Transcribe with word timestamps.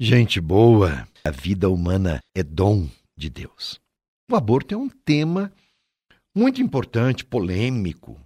Gente 0.00 0.40
boa, 0.40 1.08
a 1.24 1.32
vida 1.32 1.68
humana 1.68 2.20
é 2.32 2.40
dom 2.40 2.88
de 3.16 3.28
Deus. 3.28 3.80
O 4.30 4.36
aborto 4.36 4.72
é 4.72 4.78
um 4.78 4.88
tema 4.88 5.52
muito 6.32 6.62
importante, 6.62 7.24
polêmico 7.24 8.16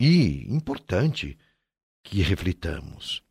e 0.00 0.50
importante 0.50 1.36
que 2.02 2.22
reflitamos, 2.22 3.22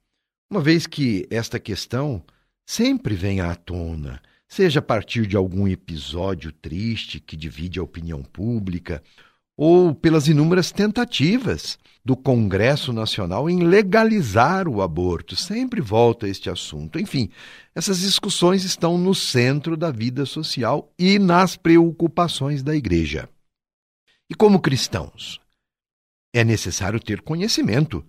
uma 0.47 0.61
vez 0.61 0.85
que 0.85 1.27
esta 1.31 1.59
questão 1.59 2.23
sempre 2.67 3.15
vem 3.15 3.41
à 3.41 3.55
tona, 3.55 4.21
seja 4.47 4.77
a 4.77 4.83
partir 4.83 5.25
de 5.25 5.35
algum 5.35 5.67
episódio 5.67 6.51
triste 6.51 7.19
que 7.19 7.35
divide 7.35 7.79
a 7.79 7.83
opinião 7.83 8.21
pública 8.21 9.01
ou 9.55 9.93
pelas 9.93 10.27
inúmeras 10.27 10.71
tentativas 10.71 11.77
do 12.03 12.17
Congresso 12.17 12.91
Nacional 12.91 13.49
em 13.49 13.63
legalizar 13.63 14.67
o 14.67 14.81
aborto. 14.81 15.35
Sempre 15.35 15.79
volta 15.79 16.27
este 16.27 16.49
assunto. 16.49 16.99
Enfim, 16.99 17.29
essas 17.73 17.99
discussões 17.99 18.63
estão 18.63 18.97
no 18.97 19.15
centro 19.15 19.77
da 19.77 19.89
vida 19.89 20.25
social 20.25 20.91
e 20.99 21.17
nas 21.17 21.55
preocupações 21.55 22.61
da 22.61 22.75
Igreja. 22.75 23.29
E 24.29 24.35
como 24.35 24.59
cristãos, 24.59 25.39
é 26.33 26.43
necessário 26.43 26.99
ter 26.99 27.21
conhecimento 27.21 28.05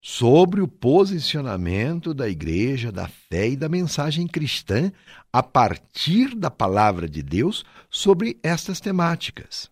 sobre 0.00 0.60
o 0.60 0.68
posicionamento 0.68 2.12
da 2.12 2.28
Igreja, 2.28 2.92
da 2.92 3.08
fé 3.08 3.48
e 3.48 3.56
da 3.56 3.68
mensagem 3.68 4.26
cristã 4.26 4.92
a 5.32 5.42
partir 5.42 6.34
da 6.34 6.50
palavra 6.50 7.08
de 7.08 7.22
Deus 7.22 7.64
sobre 7.90 8.38
estas 8.42 8.80
temáticas. 8.80 9.70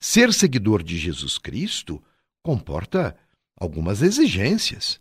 Ser 0.00 0.32
seguidor 0.32 0.82
de 0.82 0.96
Jesus 0.96 1.38
Cristo 1.38 2.02
comporta 2.42 3.16
algumas 3.56 4.00
exigências 4.02 5.00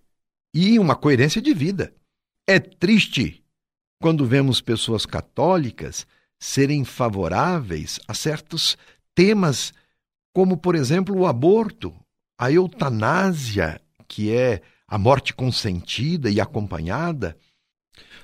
e 0.53 0.79
uma 0.79 0.95
coerência 0.95 1.41
de 1.41 1.53
vida. 1.53 1.93
É 2.47 2.59
triste 2.59 3.43
quando 4.01 4.25
vemos 4.25 4.61
pessoas 4.61 5.05
católicas 5.05 6.07
serem 6.39 6.83
favoráveis 6.83 7.99
a 8.07 8.13
certos 8.13 8.77
temas, 9.13 9.73
como, 10.33 10.57
por 10.57 10.75
exemplo, 10.75 11.15
o 11.17 11.27
aborto, 11.27 11.93
a 12.39 12.51
eutanásia, 12.51 13.81
que 14.07 14.31
é 14.31 14.61
a 14.87 14.97
morte 14.97 15.33
consentida 15.33 16.29
e 16.29 16.39
acompanhada, 16.39 17.37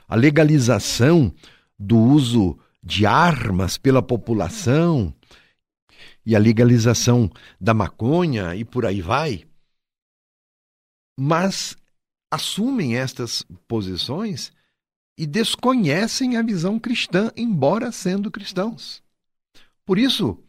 a 0.08 0.16
legalização 0.16 1.34
do 1.78 1.98
uso 1.98 2.58
de 2.82 3.06
armas 3.06 3.78
pela 3.78 4.02
população 4.02 5.14
e 6.26 6.36
a 6.36 6.40
legalização 6.40 7.30
da 7.60 7.74
maconha 7.74 8.56
e 8.56 8.64
por 8.64 8.86
aí 8.86 9.02
vai, 9.02 9.46
mas 11.18 11.76
assumem 12.32 12.98
estas 12.98 13.44
posições 13.68 14.52
e 15.18 15.28
desconhecem 15.28 16.38
a 16.38 16.42
visão 16.42 16.80
cristã, 16.80 17.32
embora 17.38 17.92
sendo 17.92 18.32
cristãos. 18.32 19.04
Por 19.86 20.00
isso, 20.00 20.40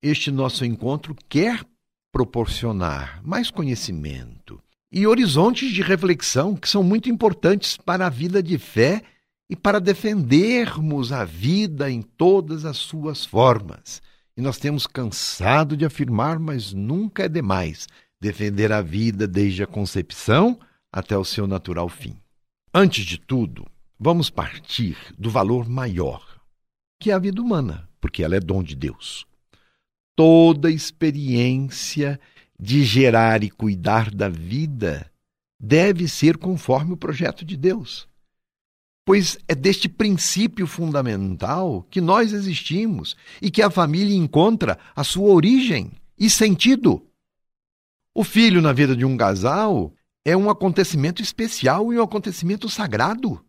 este 0.00 0.30
nosso 0.30 0.64
encontro 0.64 1.16
quer 1.28 1.64
proporcionar 2.12 3.20
mais 3.24 3.50
conhecimento 3.50 4.62
e 4.92 5.06
horizontes 5.06 5.72
de 5.72 5.82
reflexão 5.82 6.54
que 6.54 6.68
são 6.68 6.84
muito 6.84 7.10
importantes 7.10 7.76
para 7.76 8.06
a 8.06 8.10
vida 8.10 8.40
de 8.40 8.56
fé 8.56 9.02
e 9.50 9.56
para 9.56 9.80
defendermos 9.80 11.10
a 11.10 11.24
vida 11.24 11.90
em 11.90 12.00
todas 12.00 12.64
as 12.64 12.76
suas 12.76 13.24
formas 13.24 14.00
e 14.36 14.40
nós 14.40 14.58
temos 14.58 14.86
cansado 14.86 15.76
de 15.76 15.84
afirmar, 15.84 16.38
mas 16.38 16.72
nunca 16.72 17.24
é 17.24 17.28
demais, 17.28 17.86
defender 18.20 18.72
a 18.72 18.80
vida 18.80 19.26
desde 19.26 19.62
a 19.62 19.66
concepção 19.66 20.58
até 20.92 21.16
o 21.16 21.24
seu 21.24 21.46
natural 21.46 21.88
fim. 21.88 22.16
Antes 22.72 23.04
de 23.04 23.18
tudo, 23.18 23.66
vamos 23.98 24.30
partir 24.30 24.96
do 25.18 25.30
valor 25.30 25.68
maior, 25.68 26.40
que 27.00 27.10
é 27.10 27.14
a 27.14 27.18
vida 27.18 27.40
humana, 27.40 27.88
porque 28.00 28.22
ela 28.22 28.36
é 28.36 28.40
dom 28.40 28.62
de 28.62 28.74
Deus. 28.74 29.26
Toda 30.16 30.70
experiência 30.70 32.20
de 32.58 32.84
gerar 32.84 33.42
e 33.44 33.50
cuidar 33.50 34.10
da 34.10 34.28
vida 34.28 35.10
deve 35.60 36.08
ser 36.08 36.36
conforme 36.36 36.92
o 36.92 36.96
projeto 36.96 37.44
de 37.44 37.56
Deus 37.56 38.08
pois 39.04 39.38
é 39.46 39.54
deste 39.54 39.88
princípio 39.88 40.66
fundamental 40.66 41.86
que 41.90 42.00
nós 42.00 42.32
existimos 42.32 43.14
e 43.40 43.50
que 43.50 43.62
a 43.62 43.70
família 43.70 44.16
encontra 44.16 44.78
a 44.96 45.04
sua 45.04 45.28
origem 45.28 45.92
e 46.18 46.30
sentido. 46.30 47.06
O 48.14 48.24
filho 48.24 48.62
na 48.62 48.72
vida 48.72 48.96
de 48.96 49.04
um 49.04 49.16
casal 49.16 49.92
é 50.24 50.36
um 50.36 50.48
acontecimento 50.48 51.20
especial 51.20 51.92
e 51.92 51.98
um 51.98 52.02
acontecimento 52.02 52.68
sagrado. 52.68 53.44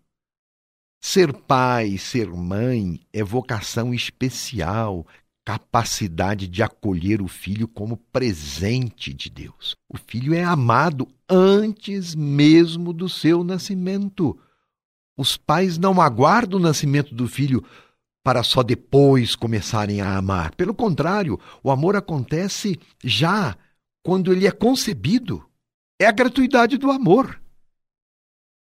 Ser 1.02 1.32
pai, 1.32 1.98
ser 1.98 2.28
mãe 2.28 3.00
é 3.14 3.24
vocação 3.24 3.94
especial, 3.94 5.06
capacidade 5.46 6.48
de 6.48 6.64
acolher 6.64 7.22
o 7.22 7.28
filho 7.28 7.68
como 7.68 7.96
presente 7.96 9.14
de 9.14 9.30
Deus. 9.30 9.76
O 9.88 9.98
filho 9.98 10.34
é 10.34 10.44
amado 10.44 11.08
antes 11.30 12.16
mesmo 12.16 12.92
do 12.92 13.08
seu 13.08 13.44
nascimento. 13.44 14.38
Os 15.18 15.38
pais 15.38 15.78
não 15.78 16.02
aguardam 16.02 16.60
o 16.60 16.62
nascimento 16.62 17.16
do 17.16 17.28
filho 17.28 17.64
para 18.24 18.44
só 18.44 18.64
depois 18.64 19.36
começarem 19.36 20.02
a 20.02 20.18
amar. 20.18 20.54
Pelo 20.56 20.74
contrário, 20.74 21.40
o 21.64 21.70
amor 21.70 21.96
acontece 21.96 22.80
já 23.04 23.56
quando 24.04 24.34
ele 24.34 24.48
é 24.48 24.52
concebido. 24.52 25.48
É 26.00 26.08
a 26.08 26.12
gratuidade 26.12 26.78
do 26.78 26.92
amor. 26.92 27.40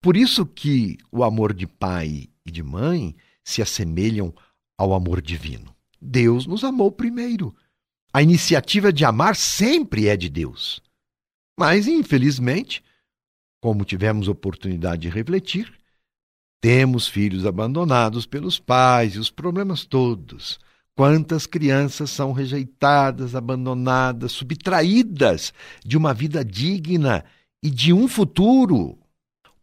Por 0.02 0.16
isso 0.16 0.44
que 0.44 0.98
o 1.10 1.24
amor 1.24 1.54
de 1.54 1.66
pai 1.66 2.28
e 2.44 2.50
de 2.50 2.62
mãe 2.62 3.16
se 3.42 3.62
assemelham 3.62 4.34
ao 4.76 4.92
amor 4.92 5.22
divino. 5.22 5.74
Deus 6.00 6.46
nos 6.46 6.62
amou 6.62 6.92
primeiro. 6.92 7.56
A 8.12 8.22
iniciativa 8.22 8.92
de 8.92 9.04
amar 9.04 9.34
sempre 9.34 10.08
é 10.08 10.16
de 10.16 10.28
Deus. 10.28 10.82
Mas, 11.58 11.86
infelizmente, 11.86 12.84
como 13.62 13.84
tivemos 13.84 14.28
oportunidade 14.28 15.02
de 15.02 15.08
refletir, 15.08 15.72
temos 16.60 17.06
filhos 17.06 17.44
abandonados 17.44 18.26
pelos 18.26 18.58
pais 18.58 19.14
e 19.14 19.18
os 19.18 19.30
problemas 19.30 19.84
todos. 19.84 20.58
Quantas 20.96 21.44
crianças 21.44 22.10
são 22.10 22.32
rejeitadas, 22.32 23.34
abandonadas, 23.34 24.32
subtraídas 24.32 25.52
de 25.84 25.96
uma 25.96 26.14
vida 26.14 26.44
digna 26.44 27.24
e 27.62 27.68
de 27.68 27.92
um 27.92 28.06
futuro? 28.06 28.98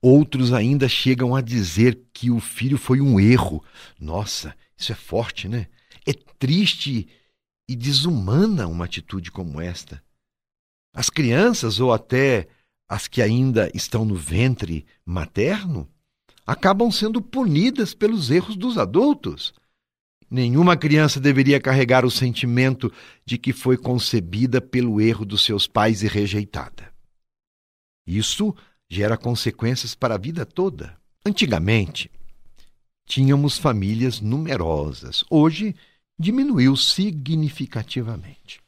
Outros 0.02 0.52
ainda 0.52 0.90
chegam 0.90 1.36
a 1.36 1.42
dizer 1.42 2.02
que 2.12 2.30
o 2.30 2.40
filho 2.40 2.78
foi 2.78 3.00
um 3.00 3.20
erro. 3.20 3.64
Nossa, 4.00 4.56
isso 4.76 4.92
é 4.92 4.96
forte, 4.96 5.48
né? 5.48 5.68
É 6.06 6.12
triste 6.12 7.08
e 7.70 7.76
desumana 7.76 8.68
uma 8.68 8.86
atitude 8.86 9.32
como 9.32 9.62
esta. 9.62 10.04
As 10.94 11.10
crianças, 11.10 11.80
ou 11.80 11.94
até 11.94 12.48
as 12.90 13.08
que 13.08 13.22
ainda 13.22 13.72
estão 13.74 14.04
no 14.04 14.16
ventre 14.16 14.86
materno, 15.06 15.88
acabam 16.52 16.92
sendo 16.92 17.22
punidas 17.22 17.94
pelos 17.94 18.30
erros 18.30 18.58
dos 18.58 18.78
adultos. 18.78 19.54
Nenhuma 20.30 20.76
criança 20.76 21.18
deveria 21.18 21.62
carregar 21.62 22.04
o 22.04 22.12
sentimento 22.12 22.92
de 23.26 23.38
que 23.38 23.54
foi 23.54 23.78
concebida 23.78 24.60
pelo 24.60 25.00
erro 25.00 25.24
dos 25.24 25.46
seus 25.46 25.66
pais 25.66 26.04
e 26.04 26.10
rejeitada. 26.10 26.92
Isso 28.06 28.54
gera 28.90 29.18
consequências 29.18 29.96
para 29.96 30.16
a 30.16 30.18
vida 30.18 30.46
toda. 30.46 30.98
Antigamente, 31.26 32.12
tínhamos 33.06 33.58
famílias 33.58 34.20
numerosas. 34.20 35.24
Hoje, 35.30 35.74
diminuiu 36.20 36.76
significativamente. 36.76 38.60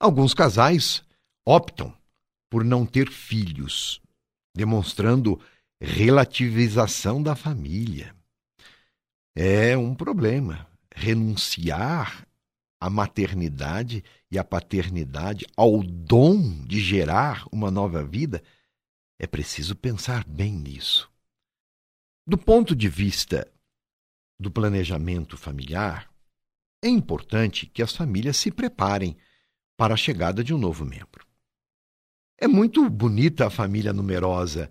Alguns 0.00 0.32
casais 0.32 1.02
optam 1.44 1.92
por 2.48 2.64
não 2.64 2.86
ter 2.86 3.10
filhos, 3.10 4.00
demonstrando 4.56 5.38
relativização 5.84 7.22
da 7.22 7.36
família. 7.36 8.14
É 9.36 9.76
um 9.76 9.94
problema. 9.94 10.66
Renunciar 10.94 12.26
à 12.80 12.88
maternidade 12.88 14.02
e 14.30 14.38
à 14.38 14.44
paternidade, 14.44 15.46
ao 15.56 15.82
dom 15.82 16.64
de 16.64 16.80
gerar 16.80 17.44
uma 17.52 17.70
nova 17.70 18.02
vida, 18.02 18.42
é 19.18 19.26
preciso 19.26 19.76
pensar 19.76 20.24
bem 20.24 20.52
nisso. 20.52 21.10
Do 22.26 22.38
ponto 22.38 22.74
de 22.74 22.88
vista 22.88 23.46
do 24.38 24.50
planejamento 24.50 25.36
familiar, 25.36 26.10
é 26.82 26.88
importante 26.88 27.66
que 27.66 27.82
as 27.82 27.94
famílias 27.94 28.36
se 28.36 28.50
preparem 28.50 29.16
para 29.76 29.94
a 29.94 29.98
chegada 29.98 30.42
de 30.42 30.54
um 30.54 30.58
novo 30.58 30.84
membro. 30.84 31.26
É 32.38 32.46
muito 32.46 32.88
bonita 32.88 33.46
a 33.46 33.50
família 33.50 33.92
numerosa 33.92 34.70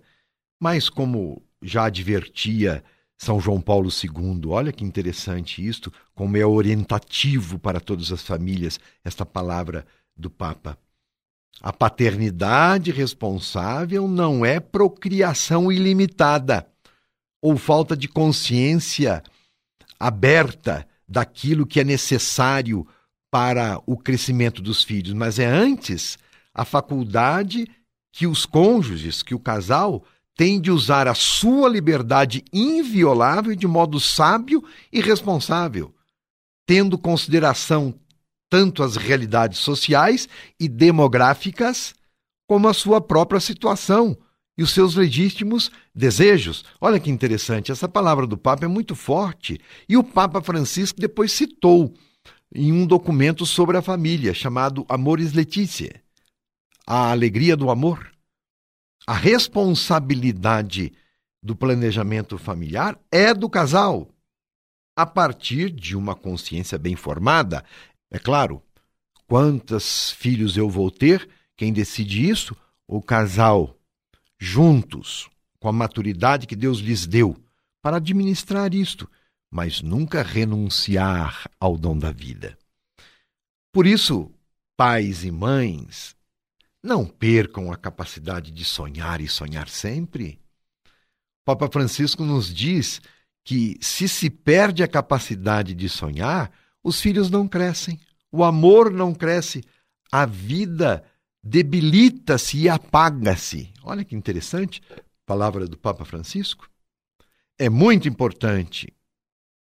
mas, 0.64 0.88
como 0.88 1.42
já 1.60 1.84
advertia 1.84 2.82
São 3.18 3.38
João 3.38 3.60
Paulo 3.60 3.90
II, 3.90 4.48
olha 4.48 4.72
que 4.72 4.82
interessante 4.82 5.62
isto, 5.62 5.92
como 6.14 6.38
é 6.38 6.46
orientativo 6.46 7.58
para 7.58 7.78
todas 7.78 8.10
as 8.10 8.22
famílias 8.22 8.80
esta 9.04 9.26
palavra 9.26 9.84
do 10.16 10.30
Papa. 10.30 10.78
A 11.60 11.70
paternidade 11.70 12.90
responsável 12.90 14.08
não 14.08 14.42
é 14.42 14.58
procriação 14.58 15.70
ilimitada. 15.70 16.66
ou 17.42 17.58
falta 17.58 17.94
de 17.94 18.08
consciência 18.08 19.22
aberta 20.00 20.88
daquilo 21.06 21.66
que 21.66 21.78
é 21.78 21.84
necessário 21.84 22.86
para 23.30 23.82
o 23.84 23.98
crescimento 23.98 24.62
dos 24.62 24.82
filhos, 24.82 25.12
mas 25.12 25.38
é 25.38 25.44
antes 25.44 26.18
a 26.54 26.64
faculdade 26.64 27.68
que 28.10 28.26
os 28.26 28.46
cônjuges, 28.46 29.22
que 29.22 29.34
o 29.34 29.38
casal 29.38 30.02
tem 30.36 30.60
de 30.60 30.70
usar 30.70 31.06
a 31.06 31.14
sua 31.14 31.68
liberdade 31.68 32.44
inviolável 32.52 33.54
de 33.54 33.66
modo 33.66 34.00
sábio 34.00 34.64
e 34.92 35.00
responsável, 35.00 35.94
tendo 36.66 36.98
consideração 36.98 37.94
tanto 38.50 38.82
as 38.82 38.96
realidades 38.96 39.58
sociais 39.58 40.28
e 40.58 40.68
demográficas 40.68 41.94
como 42.46 42.68
a 42.68 42.74
sua 42.74 43.00
própria 43.00 43.40
situação 43.40 44.16
e 44.56 44.62
os 44.62 44.70
seus 44.70 44.94
legítimos 44.94 45.70
desejos. 45.94 46.64
Olha 46.80 47.00
que 47.00 47.10
interessante, 47.10 47.72
essa 47.72 47.88
palavra 47.88 48.26
do 48.26 48.36
Papa 48.36 48.64
é 48.64 48.68
muito 48.68 48.94
forte 48.94 49.60
e 49.88 49.96
o 49.96 50.04
Papa 50.04 50.40
Francisco 50.40 51.00
depois 51.00 51.32
citou 51.32 51.92
em 52.54 52.72
um 52.72 52.86
documento 52.86 53.44
sobre 53.44 53.76
a 53.76 53.82
família 53.82 54.32
chamado 54.32 54.86
Amores 54.88 55.32
Letícia, 55.32 56.00
a 56.86 57.10
alegria 57.10 57.56
do 57.56 57.70
amor. 57.70 58.13
A 59.06 59.12
responsabilidade 59.12 60.92
do 61.42 61.54
planejamento 61.54 62.38
familiar 62.38 62.98
é 63.12 63.34
do 63.34 63.50
casal, 63.50 64.08
a 64.96 65.04
partir 65.04 65.70
de 65.70 65.94
uma 65.94 66.14
consciência 66.14 66.78
bem 66.78 66.96
formada. 66.96 67.62
É 68.10 68.18
claro, 68.18 68.62
quantos 69.26 70.10
filhos 70.12 70.56
eu 70.56 70.70
vou 70.70 70.90
ter, 70.90 71.28
quem 71.54 71.70
decide 71.70 72.26
isso? 72.26 72.56
O 72.88 73.02
casal, 73.02 73.76
juntos, 74.38 75.28
com 75.60 75.68
a 75.68 75.72
maturidade 75.72 76.46
que 76.46 76.56
Deus 76.56 76.78
lhes 76.78 77.06
deu, 77.06 77.36
para 77.82 77.98
administrar 77.98 78.72
isto, 78.72 79.10
mas 79.50 79.82
nunca 79.82 80.22
renunciar 80.22 81.50
ao 81.60 81.76
dom 81.76 81.98
da 81.98 82.10
vida. 82.10 82.56
Por 83.70 83.86
isso, 83.86 84.32
pais 84.78 85.24
e 85.24 85.30
mães, 85.30 86.16
não 86.84 87.06
percam 87.06 87.72
a 87.72 87.78
capacidade 87.78 88.50
de 88.50 88.62
sonhar 88.62 89.22
e 89.22 89.26
sonhar 89.26 89.70
sempre. 89.70 90.38
Papa 91.42 91.66
Francisco 91.66 92.22
nos 92.22 92.52
diz 92.52 93.00
que 93.42 93.78
se 93.80 94.06
se 94.06 94.28
perde 94.28 94.82
a 94.82 94.88
capacidade 94.88 95.74
de 95.74 95.88
sonhar, 95.88 96.52
os 96.82 97.00
filhos 97.00 97.30
não 97.30 97.48
crescem, 97.48 97.98
o 98.30 98.44
amor 98.44 98.90
não 98.90 99.14
cresce, 99.14 99.64
a 100.12 100.26
vida 100.26 101.02
debilita-se 101.42 102.58
e 102.58 102.68
apaga-se. 102.68 103.72
Olha 103.82 104.04
que 104.04 104.14
interessante, 104.14 104.82
palavra 105.24 105.66
do 105.66 105.78
Papa 105.78 106.04
Francisco. 106.04 106.68
É 107.58 107.70
muito 107.70 108.08
importante 108.08 108.92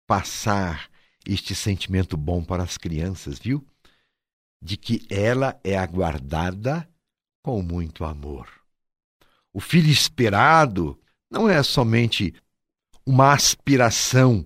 passar 0.05 0.89
este 1.25 1.55
sentimento 1.55 2.17
bom 2.17 2.43
para 2.43 2.63
as 2.63 2.77
crianças, 2.77 3.39
viu? 3.39 3.65
De 4.61 4.75
que 4.75 5.05
ela 5.09 5.57
é 5.63 5.77
aguardada 5.77 6.85
com 7.45 7.61
muito 7.61 8.03
amor. 8.03 8.47
O 9.53 9.59
filho 9.59 9.91
esperado 9.91 10.99
não 11.29 11.47
é 11.47 11.61
somente 11.61 12.33
uma 13.05 13.33
aspiração 13.33 14.43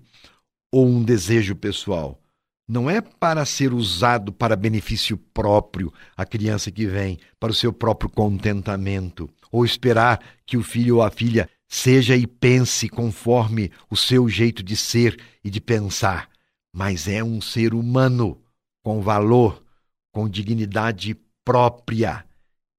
ou 0.69 0.85
um 0.85 1.01
desejo 1.01 1.55
pessoal. 1.55 2.21
Não 2.67 2.89
é 2.89 2.99
para 2.99 3.45
ser 3.45 3.71
usado 3.71 4.33
para 4.33 4.53
benefício 4.53 5.17
próprio 5.17 5.93
a 6.17 6.25
criança 6.25 6.69
que 6.69 6.85
vem, 6.85 7.17
para 7.39 7.53
o 7.53 7.55
seu 7.55 7.71
próprio 7.71 8.09
contentamento, 8.09 9.29
ou 9.49 9.63
esperar 9.63 10.19
que 10.45 10.57
o 10.57 10.61
filho 10.61 10.97
ou 10.97 11.01
a 11.01 11.09
filha 11.09 11.49
seja 11.69 12.17
e 12.17 12.27
pense 12.27 12.89
conforme 12.89 13.71
o 13.89 13.95
seu 13.95 14.27
jeito 14.27 14.61
de 14.61 14.75
ser 14.75 15.17
e 15.41 15.49
de 15.49 15.61
pensar, 15.61 16.29
mas 16.73 17.07
é 17.07 17.23
um 17.23 17.39
ser 17.39 17.73
humano 17.73 18.37
com 18.83 19.01
valor, 19.01 19.63
com 20.11 20.27
dignidade 20.27 21.17
própria 21.45 22.25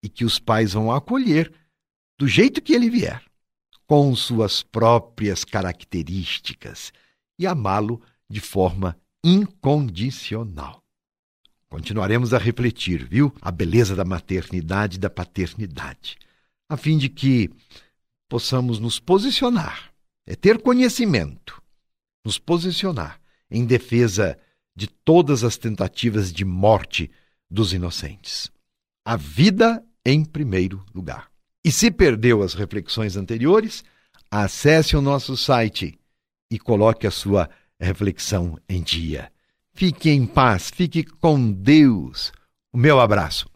e 0.03 0.09
que 0.09 0.25
os 0.25 0.39
pais 0.39 0.73
vão 0.73 0.93
acolher 0.93 1.53
do 2.19 2.27
jeito 2.27 2.61
que 2.61 2.73
ele 2.73 2.91
vier, 2.91 3.23
com 3.87 4.15
suas 4.15 4.63
próprias 4.63 5.45
características 5.45 6.93
e 7.39 7.47
amá-lo 7.47 8.01
de 8.29 8.41
forma 8.41 8.97
incondicional. 9.25 10.83
Continuaremos 11.69 12.35
a 12.35 12.39
refletir, 12.39 13.07
viu, 13.07 13.35
a 13.41 13.51
beleza 13.51 13.95
da 13.95 14.05
maternidade 14.05 14.97
e 14.97 15.01
da 15.01 15.09
paternidade, 15.09 16.19
a 16.69 16.77
fim 16.77 16.99
de 16.99 17.09
que 17.09 17.51
possamos 18.29 18.79
nos 18.79 18.99
posicionar, 18.99 19.93
é 20.27 20.37
ter 20.37 20.61
conhecimento, 20.61 21.61
nos 22.25 22.39
posicionar 22.39 23.21
em 23.51 23.65
defesa 23.65 24.39
de 24.77 24.87
todas 24.87 25.43
as 25.43 25.57
tentativas 25.57 26.33
de 26.33 26.45
morte 26.45 27.11
dos 27.51 27.73
inocentes. 27.73 28.51
A 29.05 29.17
vida 29.17 29.85
em 30.05 30.25
primeiro 30.25 30.85
lugar. 30.95 31.29
E 31.65 31.71
se 31.71 31.91
perdeu 31.91 32.43
as 32.43 32.55
reflexões 32.55 33.17
anteriores, 33.17 33.85
acesse 34.31 34.97
o 34.97 35.03
nosso 35.03 35.37
site 35.37 35.99
e 36.51 36.59
coloque 36.59 37.07
a 37.07 37.11
sua 37.11 37.51
reflexão 37.79 38.59
em 38.69 38.83
dia. 38.83 39.31
Fique 39.73 40.11
em 40.11 40.27
paz, 40.27 40.71
fique 40.71 41.05
com 41.05 41.51
Deus. 41.53 42.33
O 42.73 42.79
meu 42.79 43.01
abraço. 43.01 43.50